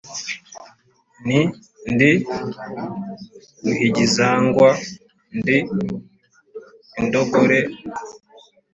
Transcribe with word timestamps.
Nti: 1.25 1.41
Ndi 1.93 2.11
Ruhigizangwa 3.65 4.69
ndi 5.37 5.57
indogore 6.99 7.59